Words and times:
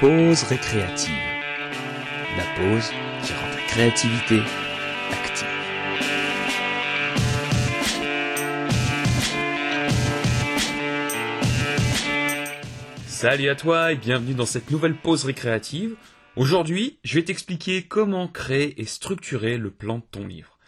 pause 0.00 0.44
récréative. 0.44 1.12
La 2.36 2.44
pause 2.54 2.90
qui 3.24 3.32
rend 3.32 3.50
ta 3.50 3.62
créativité 3.66 4.38
active. 5.10 5.48
Salut 13.08 13.48
à 13.48 13.56
toi 13.56 13.90
et 13.90 13.96
bienvenue 13.96 14.34
dans 14.34 14.46
cette 14.46 14.70
nouvelle 14.70 14.94
pause 14.94 15.24
récréative. 15.24 15.96
Aujourd'hui, 16.36 17.00
je 17.02 17.16
vais 17.16 17.24
t'expliquer 17.24 17.82
comment 17.82 18.28
créer 18.28 18.80
et 18.80 18.84
structurer 18.84 19.58
le 19.58 19.72
plan 19.72 19.98
de 19.98 20.04
ton 20.08 20.28
livre. 20.28 20.58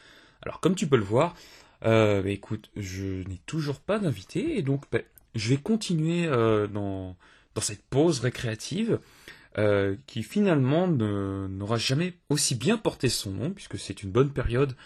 Alors 0.43 0.59
comme 0.59 0.75
tu 0.75 0.89
peux 0.89 0.97
le 0.97 1.05
voir, 1.05 1.37
euh, 1.85 2.21
bah, 2.21 2.31
écoute, 2.31 2.73
je 2.77 3.23
n'ai 3.29 3.41
toujours 3.47 3.79
pas 3.79 4.01
d'invité 4.01 4.59
et 4.59 4.63
donc 4.63 4.87
bah, 4.91 4.99
je 5.37 5.51
vais 5.51 5.57
continuer 5.59 6.27
euh, 6.27 6.67
dans, 6.67 7.17
dans 7.55 7.61
cette 7.61 7.83
pause 7.83 8.21
récréative 8.21 8.99
euh, 9.59 9.97
qui 10.07 10.23
finalement 10.23 10.87
n'aura 10.87 11.77
jamais 11.77 12.15
aussi 12.29 12.55
bien 12.55 12.77
porté 12.77 13.09
son 13.09 13.33
nom 13.33 13.51
puisque 13.51 13.79
c'est 13.79 14.05
une 14.05 14.11
bonne 14.11 14.33
période 14.33 14.77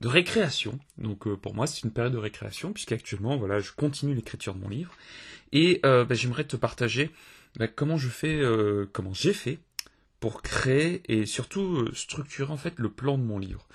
de 0.00 0.08
récréation. 0.08 0.78
Donc 0.96 1.28
euh, 1.28 1.36
pour 1.36 1.54
moi 1.54 1.68
c'est 1.68 1.84
une 1.84 1.92
période 1.92 2.14
de 2.14 2.18
récréation 2.18 2.72
puisqu'actuellement 2.72 3.36
voilà 3.36 3.60
je 3.60 3.70
continue 3.70 4.14
l'écriture 4.14 4.54
de 4.54 4.60
mon 4.60 4.68
livre 4.68 4.92
et 5.52 5.80
euh, 5.86 6.04
bah, 6.04 6.16
j'aimerais 6.16 6.42
te 6.44 6.56
partager 6.56 7.12
bah, 7.58 7.68
comment 7.68 7.96
je 7.96 8.08
fais, 8.08 8.42
comment 8.92 9.14
j'ai 9.14 9.32
fait 9.32 9.60
pour 10.18 10.42
créer 10.42 11.02
et 11.06 11.24
surtout 11.24 11.88
structurer 11.94 12.52
en 12.52 12.56
fait 12.56 12.74
le 12.78 12.90
plan 12.90 13.18
de 13.18 13.22
mon 13.22 13.38
livre. 13.38 13.68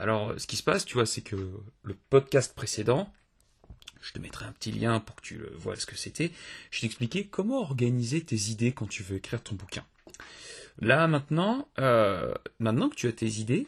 Alors 0.00 0.34
ce 0.36 0.48
qui 0.48 0.56
se 0.56 0.64
passe 0.64 0.84
tu 0.84 0.94
vois 0.94 1.06
c'est 1.06 1.22
que 1.22 1.36
le 1.84 1.96
podcast 2.10 2.56
précédent 2.56 3.12
je 4.02 4.12
te 4.12 4.18
mettrai 4.18 4.46
un 4.46 4.52
petit 4.52 4.72
lien 4.72 5.00
pour 5.00 5.16
que 5.16 5.22
tu 5.22 5.40
vois 5.56 5.76
ce 5.76 5.86
que 5.86 5.96
c'était. 5.96 6.32
Je 6.70 6.80
t'expliquais 6.80 7.26
comment 7.26 7.60
organiser 7.60 8.22
tes 8.22 8.50
idées 8.50 8.72
quand 8.72 8.88
tu 8.88 9.02
veux 9.02 9.16
écrire 9.16 9.42
ton 9.42 9.54
bouquin. 9.54 9.84
Là 10.80 11.06
maintenant, 11.08 11.68
euh, 11.78 12.34
maintenant 12.58 12.88
que 12.88 12.96
tu 12.96 13.08
as 13.08 13.12
tes 13.12 13.38
idées, 13.38 13.66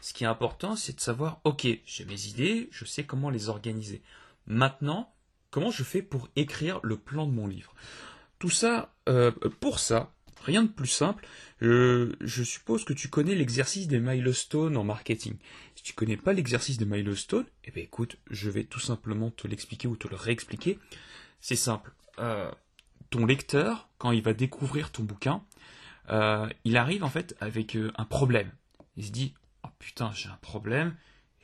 ce 0.00 0.12
qui 0.12 0.24
est 0.24 0.28
important, 0.28 0.74
c'est 0.74 0.96
de 0.96 1.00
savoir, 1.00 1.40
ok, 1.44 1.66
j'ai 1.86 2.04
mes 2.04 2.26
idées, 2.26 2.68
je 2.72 2.84
sais 2.84 3.04
comment 3.04 3.30
les 3.30 3.48
organiser. 3.48 4.02
Maintenant, 4.46 5.14
comment 5.50 5.70
je 5.70 5.84
fais 5.84 6.02
pour 6.02 6.28
écrire 6.34 6.80
le 6.82 6.96
plan 6.96 7.26
de 7.26 7.32
mon 7.32 7.46
livre? 7.46 7.72
Tout 8.40 8.50
ça, 8.50 8.92
euh, 9.08 9.30
pour 9.60 9.78
ça, 9.78 10.12
rien 10.44 10.62
de 10.62 10.68
plus 10.68 10.88
simple. 10.88 11.26
je 11.60 12.42
suppose 12.42 12.84
que 12.84 12.92
tu 12.92 13.08
connais 13.08 13.34
l'exercice 13.34 13.88
des 13.88 14.00
milestones 14.00 14.76
en 14.76 14.84
marketing. 14.84 15.36
Si 15.76 15.82
tu 15.82 15.92
connais 15.92 16.16
pas 16.16 16.32
l'exercice 16.32 16.78
des 16.78 16.84
milestones, 16.84 17.46
eh 17.64 17.70
bien 17.70 17.82
écoute, 17.82 18.16
je 18.30 18.50
vais 18.50 18.64
tout 18.64 18.80
simplement 18.80 19.30
te 19.30 19.46
l'expliquer 19.46 19.88
ou 19.88 19.96
te 19.96 20.08
le 20.08 20.16
réexpliquer. 20.16 20.78
C'est 21.40 21.56
simple. 21.56 21.92
Euh, 22.18 22.50
ton 23.10 23.26
lecteur, 23.26 23.88
quand 23.98 24.12
il 24.12 24.22
va 24.22 24.32
découvrir 24.32 24.90
ton 24.90 25.02
bouquin, 25.02 25.42
euh, 26.10 26.48
il 26.64 26.76
arrive 26.76 27.04
en 27.04 27.08
fait 27.08 27.36
avec 27.40 27.76
euh, 27.76 27.92
un 27.96 28.04
problème. 28.04 28.50
Il 28.96 29.04
se 29.04 29.10
dit 29.10 29.34
oh 29.64 29.68
putain 29.78 30.10
j'ai 30.14 30.28
un 30.28 30.38
problème 30.40 30.94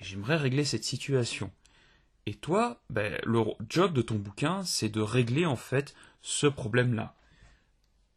j'aimerais 0.01 0.37
régler 0.37 0.65
cette 0.65 0.85
situation. 0.85 1.51
Et 2.27 2.35
toi, 2.35 2.83
ben, 2.91 3.19
le 3.25 3.43
job 3.69 3.93
de 3.93 4.03
ton 4.03 4.17
bouquin, 4.17 4.63
c'est 4.65 4.89
de 4.89 5.01
régler 5.01 5.47
en 5.47 5.57
fait 5.57 5.95
ce 6.21 6.47
problème-là 6.47 7.15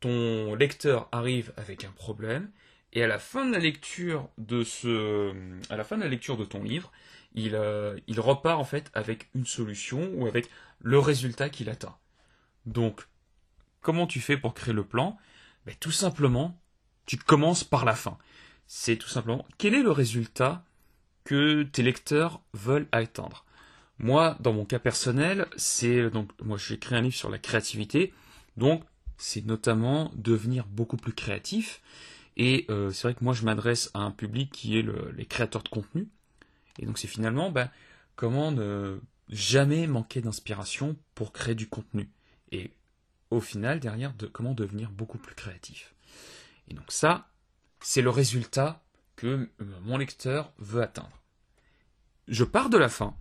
ton 0.02 0.55
lecteur 0.55 1.07
arrive 1.11 1.53
avec 1.55 1.85
un 1.85 1.91
problème, 1.91 2.52
et 2.94 3.03
à 3.03 3.07
la 3.07 3.19
fin 3.19 3.45
de 3.45 3.53
la 3.53 3.59
lecture 3.59 4.27
de 4.38 4.63
ce, 4.63 5.33
à 5.69 5.77
la 5.77 5.83
fin 5.85 5.95
de 5.95 6.03
la 6.03 6.09
lecture 6.09 6.35
de 6.38 6.44
ton 6.44 6.61
livre, 6.61 6.91
il, 7.33 7.55
euh, 7.55 7.97
repart 8.17 8.59
en 8.59 8.66
fait 8.66 8.91
avec 8.94 9.29
une 9.33 9.45
solution 9.45 10.11
ou 10.16 10.27
avec 10.27 10.49
le 10.81 10.99
résultat 10.99 11.49
qu'il 11.49 11.69
atteint. 11.69 11.95
Donc, 12.66 13.07
comment 13.79 14.07
tu 14.07 14.19
fais 14.19 14.35
pour 14.35 14.53
créer 14.53 14.73
le 14.73 14.83
plan? 14.83 15.17
Ben, 15.66 15.75
Tout 15.79 15.91
simplement, 15.91 16.59
tu 17.05 17.17
commences 17.17 17.63
par 17.63 17.85
la 17.85 17.95
fin. 17.95 18.17
C'est 18.67 18.97
tout 18.97 19.07
simplement 19.07 19.45
quel 19.57 19.73
est 19.73 19.83
le 19.83 19.91
résultat 19.91 20.63
que 21.23 21.63
tes 21.63 21.83
lecteurs 21.83 22.41
veulent 22.53 22.88
atteindre? 22.91 23.45
Moi, 24.00 24.35
dans 24.39 24.53
mon 24.53 24.66
cas 24.66 24.79
personnel, 24.79 25.47
c'est 25.56 26.09
donc 26.09 26.31
moi 26.41 26.57
j'ai 26.57 26.79
créé 26.79 26.97
un 26.97 27.01
livre 27.01 27.16
sur 27.16 27.29
la 27.29 27.38
créativité, 27.38 28.13
donc 28.57 28.83
c'est 29.21 29.45
notamment 29.45 30.11
devenir 30.15 30.65
beaucoup 30.65 30.97
plus 30.97 31.13
créatif. 31.13 31.79
Et 32.37 32.65
euh, 32.69 32.91
c'est 32.91 33.03
vrai 33.03 33.13
que 33.13 33.23
moi 33.23 33.33
je 33.33 33.45
m'adresse 33.45 33.91
à 33.93 33.99
un 33.99 34.09
public 34.09 34.51
qui 34.51 34.79
est 34.79 34.85
les 35.15 35.25
créateurs 35.27 35.61
de 35.61 35.69
contenu. 35.69 36.09
Et 36.79 36.87
donc 36.87 36.97
c'est 36.97 37.07
finalement 37.07 37.51
ben, 37.51 37.69
comment 38.15 38.51
ne 38.51 38.99
jamais 39.29 39.85
manquer 39.85 40.21
d'inspiration 40.21 40.97
pour 41.13 41.33
créer 41.33 41.53
du 41.53 41.69
contenu. 41.69 42.09
Et 42.51 42.71
au 43.29 43.39
final, 43.39 43.79
derrière, 43.79 44.13
de, 44.15 44.25
comment 44.25 44.55
devenir 44.55 44.89
beaucoup 44.89 45.19
plus 45.19 45.35
créatif. 45.35 45.93
Et 46.67 46.73
donc 46.73 46.91
ça, 46.91 47.29
c'est 47.79 48.01
le 48.01 48.09
résultat 48.09 48.83
que 49.17 49.27
euh, 49.27 49.47
mon 49.83 49.97
lecteur 49.97 50.51
veut 50.57 50.81
atteindre. 50.81 51.21
Je 52.27 52.43
pars 52.43 52.71
de 52.71 52.77
la 52.77 52.89
fin, 52.89 53.15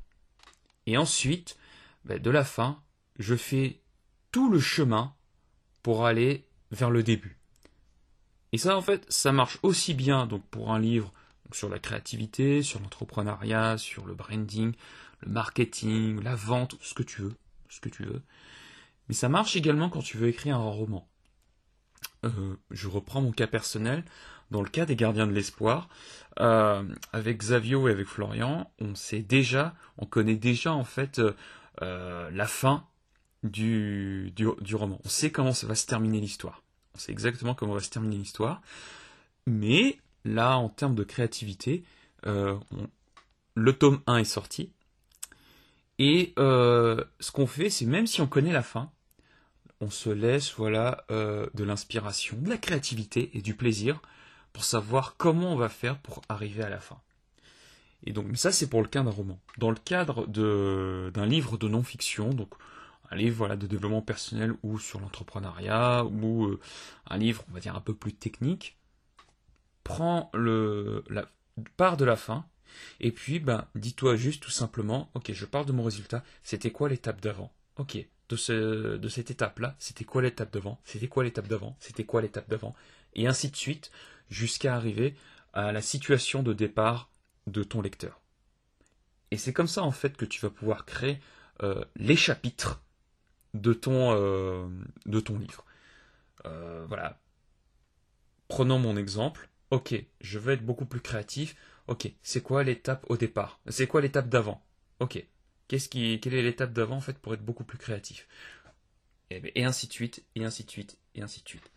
et 0.86 0.96
ensuite, 0.96 1.58
ben, 2.06 2.18
de 2.18 2.30
la 2.30 2.44
fin, 2.44 2.82
je 3.18 3.34
fais 3.34 3.82
tout 4.32 4.50
le 4.50 4.60
chemin 4.60 5.14
pour 5.82 6.06
aller 6.06 6.44
vers 6.70 6.90
le 6.90 7.02
début. 7.02 7.36
Et 8.52 8.58
ça, 8.58 8.76
en 8.76 8.82
fait, 8.82 9.06
ça 9.08 9.32
marche 9.32 9.58
aussi 9.62 9.94
bien 9.94 10.26
donc 10.26 10.44
pour 10.50 10.72
un 10.72 10.78
livre 10.78 11.12
sur 11.52 11.68
la 11.68 11.78
créativité, 11.78 12.62
sur 12.62 12.80
l'entrepreneuriat, 12.80 13.78
sur 13.78 14.06
le 14.06 14.14
branding, 14.14 14.72
le 15.20 15.30
marketing, 15.30 16.22
la 16.22 16.34
vente, 16.34 16.76
ce 16.80 16.94
que 16.94 17.02
tu 17.02 17.22
veux, 17.22 17.34
ce 17.68 17.80
que 17.80 17.88
tu 17.88 18.04
veux. 18.04 18.22
Mais 19.08 19.14
ça 19.14 19.28
marche 19.28 19.56
également 19.56 19.88
quand 19.88 20.02
tu 20.02 20.16
veux 20.16 20.28
écrire 20.28 20.56
un 20.56 20.70
roman. 20.70 21.08
Euh, 22.24 22.56
je 22.70 22.88
reprends 22.88 23.20
mon 23.20 23.32
cas 23.32 23.46
personnel. 23.46 24.04
Dans 24.50 24.62
le 24.62 24.68
cas 24.68 24.84
des 24.84 24.96
Gardiens 24.96 25.28
de 25.28 25.32
l'Espoir, 25.32 25.88
euh, 26.40 26.82
avec 27.12 27.38
Xavio 27.38 27.86
et 27.86 27.92
avec 27.92 28.08
Florian, 28.08 28.68
on 28.80 28.96
sait 28.96 29.22
déjà, 29.22 29.76
on 29.96 30.06
connaît 30.06 30.34
déjà 30.34 30.72
en 30.72 30.82
fait 30.82 31.20
euh, 31.82 32.30
la 32.32 32.46
fin 32.46 32.84
du, 33.42 34.32
roman. 34.74 35.00
On 35.04 35.08
sait 35.08 35.30
comment 35.30 35.52
ça 35.52 35.66
va 35.66 35.74
se 35.74 35.86
terminer 35.86 36.20
l'histoire. 36.20 36.62
On 36.94 36.98
sait 36.98 37.12
exactement 37.12 37.54
comment 37.54 37.74
va 37.74 37.80
se 37.80 37.90
terminer 37.90 38.16
l'histoire. 38.16 38.60
Mais 39.46 39.98
là, 40.24 40.58
en 40.58 40.68
termes 40.68 40.94
de 40.94 41.04
créativité, 41.04 41.84
euh, 42.26 42.56
le 43.54 43.72
tome 43.72 44.00
1 44.06 44.18
est 44.18 44.24
sorti. 44.24 44.72
Et 45.98 46.32
euh, 46.38 47.04
ce 47.20 47.30
qu'on 47.30 47.46
fait, 47.46 47.70
c'est 47.70 47.86
même 47.86 48.06
si 48.06 48.20
on 48.20 48.26
connaît 48.26 48.52
la 48.52 48.62
fin, 48.62 48.90
on 49.80 49.90
se 49.90 50.10
laisse 50.10 50.54
voilà 50.54 51.04
euh, 51.10 51.46
de 51.54 51.64
l'inspiration, 51.64 52.36
de 52.38 52.48
la 52.48 52.58
créativité 52.58 53.30
et 53.34 53.42
du 53.42 53.54
plaisir 53.54 54.00
pour 54.52 54.64
savoir 54.64 55.16
comment 55.16 55.52
on 55.52 55.56
va 55.56 55.68
faire 55.68 55.98
pour 55.98 56.22
arriver 56.28 56.62
à 56.62 56.68
la 56.68 56.80
fin. 56.80 56.98
Et 58.04 58.12
donc, 58.12 58.34
ça 58.36 58.50
c'est 58.50 58.68
pour 58.68 58.82
le 58.82 58.88
cas 58.88 59.02
d'un 59.02 59.10
roman. 59.10 59.38
Dans 59.58 59.70
le 59.70 59.76
cadre 59.76 60.26
d'un 60.26 61.26
livre 61.26 61.58
de 61.58 61.68
non-fiction, 61.68 62.30
donc 62.30 62.50
un 63.10 63.16
livre 63.16 63.36
voilà, 63.36 63.56
de 63.56 63.66
développement 63.66 64.02
personnel 64.02 64.54
ou 64.62 64.78
sur 64.78 65.00
l'entrepreneuriat 65.00 66.04
ou 66.04 66.46
euh, 66.46 66.60
un 67.06 67.18
livre, 67.18 67.44
on 67.50 67.54
va 67.54 67.60
dire, 67.60 67.76
un 67.76 67.80
peu 67.80 67.94
plus 67.94 68.12
technique, 68.12 68.78
prends 69.84 70.30
le, 70.34 71.04
la 71.08 71.26
part 71.76 71.96
de 71.96 72.04
la 72.04 72.16
fin 72.16 72.46
et 73.00 73.10
puis 73.10 73.40
ben, 73.40 73.66
dis-toi 73.74 74.16
juste 74.16 74.42
tout 74.42 74.50
simplement, 74.50 75.10
ok, 75.14 75.32
je 75.32 75.44
parle 75.44 75.66
de 75.66 75.72
mon 75.72 75.82
résultat, 75.82 76.22
c'était 76.42 76.70
quoi 76.70 76.88
l'étape 76.88 77.20
d'avant? 77.20 77.52
Ok, 77.76 77.98
de, 78.28 78.36
ce, 78.36 78.96
de 78.96 79.08
cette 79.08 79.30
étape-là, 79.30 79.74
c'était 79.78 80.04
quoi 80.04 80.22
l'étape 80.22 80.52
d'avant? 80.52 80.80
C'était 80.84 81.08
quoi 81.08 81.24
l'étape 81.24 81.48
d'avant? 81.48 81.76
C'était 81.80 82.04
quoi 82.04 82.22
l'étape 82.22 82.48
d'avant? 82.48 82.74
Et 83.14 83.26
ainsi 83.26 83.50
de 83.50 83.56
suite, 83.56 83.90
jusqu'à 84.28 84.76
arriver 84.76 85.16
à 85.52 85.72
la 85.72 85.82
situation 85.82 86.42
de 86.42 86.52
départ 86.52 87.10
de 87.46 87.64
ton 87.64 87.80
lecteur. 87.80 88.20
Et 89.32 89.36
c'est 89.36 89.52
comme 89.52 89.66
ça 89.66 89.82
en 89.82 89.90
fait 89.90 90.16
que 90.16 90.24
tu 90.24 90.40
vas 90.40 90.50
pouvoir 90.50 90.84
créer 90.84 91.18
euh, 91.62 91.84
les 91.96 92.16
chapitres 92.16 92.80
de 93.54 93.72
ton, 93.72 94.12
euh, 94.14 94.68
de 95.06 95.20
ton 95.20 95.38
livre. 95.38 95.64
Euh, 96.46 96.84
voilà. 96.88 97.18
Prenons 98.48 98.78
mon 98.78 98.96
exemple. 98.96 99.48
Ok, 99.70 99.94
je 100.20 100.38
veux 100.38 100.52
être 100.52 100.64
beaucoup 100.64 100.86
plus 100.86 101.00
créatif. 101.00 101.54
Ok, 101.86 102.10
c'est 102.22 102.42
quoi 102.42 102.64
l'étape 102.64 103.04
au 103.08 103.16
départ? 103.16 103.60
C'est 103.68 103.86
quoi 103.86 104.00
l'étape 104.00 104.28
d'avant? 104.28 104.64
Ok, 104.98 105.24
qu'est-ce 105.68 105.88
qui, 105.88 106.18
quelle 106.20 106.34
est 106.34 106.42
l'étape 106.42 106.72
d'avant 106.72 106.96
en 106.96 107.00
fait 107.00 107.18
pour 107.18 107.34
être 107.34 107.44
beaucoup 107.44 107.64
plus 107.64 107.78
créatif? 107.78 108.26
Et, 109.30 109.40
et, 109.54 109.64
ainsi 109.64 109.86
de 109.86 109.92
suite, 109.92 110.24
et 110.34 110.44
ainsi 110.44 110.64
de 110.64 110.70
suite, 110.70 110.98
et 111.14 111.22
ainsi 111.22 111.42
de 111.42 111.48
suite. 111.48 111.70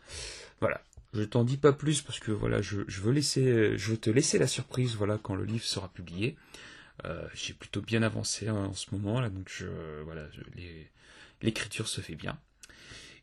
Voilà. 0.60 0.82
Je 1.12 1.22
t'en 1.22 1.44
dis 1.44 1.56
pas 1.56 1.72
plus 1.72 2.02
parce 2.02 2.18
que 2.18 2.32
voilà, 2.32 2.60
je, 2.60 2.80
je, 2.88 3.00
veux 3.00 3.12
laisser, 3.12 3.78
je 3.78 3.90
veux 3.92 3.96
te 3.96 4.10
laisser 4.10 4.36
la 4.38 4.48
surprise 4.48 4.96
voilà 4.96 5.16
quand 5.16 5.36
le 5.36 5.44
livre 5.44 5.64
sera 5.64 5.88
publié. 5.88 6.36
Euh, 7.04 7.26
j'ai 7.34 7.54
plutôt 7.54 7.80
bien 7.80 8.02
avancé 8.02 8.48
en, 8.50 8.72
ce 8.72 8.94
moment 8.94 9.20
donc 9.28 9.64
voilà, 10.04 10.26
l'écriture 11.42 11.88
se 11.88 12.00
fait 12.00 12.14
bien. 12.14 12.38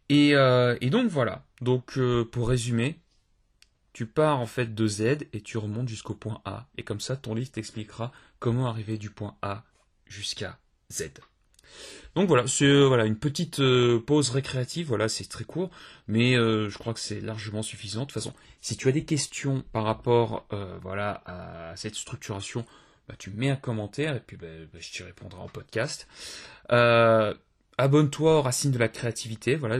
Et, 0.09 0.35
euh, 0.35 0.77
donc 0.89 1.09
voilà. 1.09 1.45
Donc 1.61 1.97
euh, 1.97 2.25
pour 2.25 2.49
résumer, 2.49 2.99
tu 3.93 4.05
pars 4.05 4.39
en 4.39 4.45
fait 4.45 4.75
de 4.75 4.87
Z 4.87 5.01
et 5.31 5.41
tu 5.41 5.57
remontes 5.57 5.87
jusqu'au 5.87 6.15
point 6.15 6.41
A. 6.43 6.67
Et 6.77 6.83
comme 6.83 6.99
ça, 6.99 7.15
ton 7.15 7.33
livre 7.33 7.51
t'expliquera 7.51 8.11
comment 8.39 8.67
arriver 8.67 8.97
du 8.97 9.09
point 9.09 9.37
A 9.41 9.63
jusqu'à 10.05 10.59
Z. 10.91 11.11
Donc 12.15 12.27
voilà, 12.27 12.45
c'est 12.45 12.83
voilà 12.83 13.05
une 13.05 13.17
petite 13.17 13.61
pause 14.05 14.31
récréative. 14.31 14.87
Voilà, 14.87 15.07
c'est 15.07 15.29
très 15.29 15.45
court, 15.45 15.69
mais 16.07 16.33
je 16.33 16.77
crois 16.77 16.93
que 16.93 16.99
c'est 16.99 17.21
largement 17.21 17.63
suffisant. 17.63 18.01
De 18.01 18.05
toute 18.07 18.13
façon, 18.13 18.33
si 18.59 18.75
tu 18.75 18.89
as 18.89 18.91
des 18.91 19.05
questions 19.05 19.63
par 19.71 19.85
rapport 19.85 20.45
voilà 20.81 21.23
à 21.25 21.73
cette 21.77 21.95
structuration, 21.95 22.65
bah, 23.11 23.17
tu 23.19 23.29
mets 23.31 23.49
un 23.49 23.55
commentaire 23.55 24.15
et 24.15 24.19
puis 24.19 24.37
bah, 24.37 24.47
bah, 24.73 24.79
je 24.81 24.91
t'y 24.91 25.03
répondrai 25.03 25.39
en 25.39 25.47
podcast. 25.47 26.07
Abonne-toi 27.77 28.37
aux 28.37 28.41
racines 28.41 28.71
de 28.71 28.79
la 28.79 28.87
créativité. 28.87 29.55
Voilà, 29.55 29.79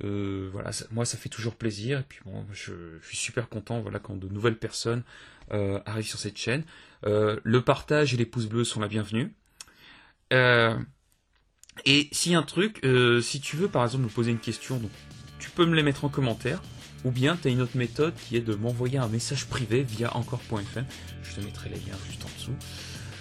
voilà, 0.00 0.70
moi 0.90 1.04
ça 1.04 1.18
fait 1.18 1.28
toujours 1.28 1.56
plaisir 1.56 2.00
et 2.00 2.04
puis 2.08 2.20
bon, 2.24 2.46
je, 2.52 2.72
suis 3.02 3.16
super 3.16 3.48
content 3.48 3.80
voilà 3.80 3.98
quand 3.98 4.16
de 4.16 4.28
nouvelles 4.28 4.58
personnes 4.58 5.02
arrivent 5.50 6.06
sur 6.06 6.18
cette 6.18 6.38
chaîne. 6.38 6.64
le 7.04 7.60
partage 7.60 8.14
et 8.14 8.16
les 8.16 8.26
pouces 8.26 8.46
bleus 8.46 8.64
sont 8.64 8.80
la 8.80 8.88
bienvenue. 8.88 9.34
Euh, 10.32 10.78
et 11.84 12.08
si 12.12 12.34
un 12.34 12.42
truc, 12.42 12.80
euh, 12.84 13.20
si 13.20 13.40
tu 13.40 13.56
veux 13.56 13.68
par 13.68 13.84
exemple 13.84 14.04
me 14.04 14.08
poser 14.08 14.30
une 14.30 14.38
question, 14.38 14.80
tu 15.38 15.50
peux 15.50 15.66
me 15.66 15.74
les 15.74 15.82
mettre 15.82 16.04
en 16.04 16.08
commentaire, 16.08 16.62
ou 17.04 17.10
bien 17.10 17.36
tu 17.40 17.48
une 17.48 17.60
autre 17.60 17.76
méthode 17.76 18.14
qui 18.28 18.36
est 18.36 18.40
de 18.40 18.54
m'envoyer 18.54 18.98
un 18.98 19.08
message 19.08 19.46
privé 19.46 19.82
via 19.82 20.16
encore.fm. 20.16 20.84
Je 21.22 21.34
te 21.34 21.40
mettrai 21.40 21.70
les 21.70 21.76
liens 21.76 21.98
juste 22.08 22.24
en 22.24 22.38
dessous. 22.38 22.54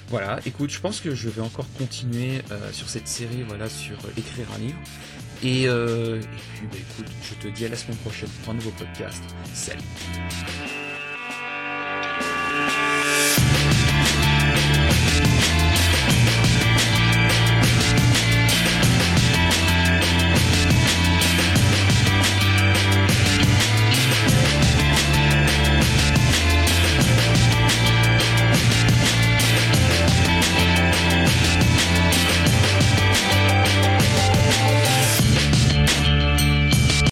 Voilà, 0.10 0.40
écoute, 0.46 0.72
je 0.72 0.80
pense 0.80 1.02
que 1.02 1.14
je 1.14 1.30
vais 1.30 1.42
encore 1.42 1.72
continuer 1.78 2.42
euh, 2.52 2.72
sur 2.72 2.90
cette 2.90 3.08
série, 3.08 3.44
voilà, 3.48 3.70
sur 3.70 3.98
écrire 4.18 4.48
un 4.56 4.60
livre. 4.60 4.80
Et, 5.44 5.64
et 5.64 6.20
puis, 6.56 6.68
bah, 6.72 6.78
écoute, 6.78 7.12
je 7.24 7.48
te 7.48 7.54
dis 7.54 7.66
à 7.66 7.70
la 7.70 7.76
semaine 7.76 7.98
prochaine 7.98 8.30
pour 8.44 8.54
un 8.54 8.56
nouveau 8.56 8.72
podcast. 8.72 9.24
Salut 9.54 9.84